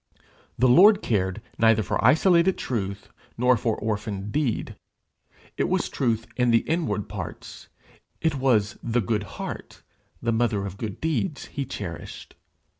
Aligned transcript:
The 0.57 0.67
Lord 0.67 1.03
cared 1.03 1.43
neither 1.59 1.83
for 1.83 2.03
isolated 2.03 2.57
truth 2.57 3.09
nor 3.37 3.55
for 3.55 3.77
orphaned 3.77 4.31
deed. 4.31 4.75
It 5.57 5.69
was 5.69 5.89
truth 5.89 6.25
in 6.35 6.49
the 6.49 6.67
inward 6.67 7.07
parts, 7.07 7.67
it 8.19 8.33
was 8.33 8.79
the 8.81 8.99
good 9.01 9.21
heart, 9.37 9.83
the 10.19 10.31
mother 10.33 10.65
of 10.65 10.79
good 10.79 10.99
deeds, 11.01 11.45
he 11.53 11.65
cherished. 11.65 12.33